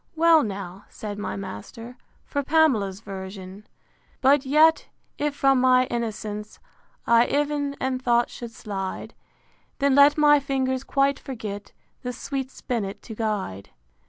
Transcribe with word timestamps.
Well, 0.15 0.41
now, 0.41 0.85
said 0.89 1.19
my 1.19 1.35
master, 1.35 1.95
for 2.25 2.41
Pamela's 2.41 3.01
version: 3.01 3.57
V. 3.57 3.67
But 4.19 4.45
yet, 4.47 4.87
if 5.19 5.35
from 5.35 5.61
my 5.61 5.85
innocence 5.91 6.57
I 7.05 7.27
ev'n 7.27 7.75
in 7.79 7.99
thought 7.99 8.31
should 8.31 8.49
slide, 8.49 9.13
Then 9.77 9.93
let 9.93 10.17
my 10.17 10.39
fingers 10.39 10.83
quite 10.83 11.19
forget 11.19 11.73
The 12.01 12.13
sweet 12.13 12.49
spinnet 12.49 13.03
to 13.03 13.13
guide. 13.13 13.69